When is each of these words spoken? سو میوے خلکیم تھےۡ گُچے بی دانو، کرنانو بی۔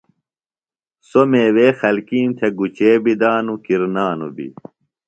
سو 1.07 1.19
میوے 1.31 1.67
خلکیم 1.81 2.29
تھےۡ 2.37 2.53
گُچے 2.57 2.91
بی 3.03 3.13
دانو، 3.21 3.55
کرنانو 3.65 4.27
بی۔ 4.35 4.47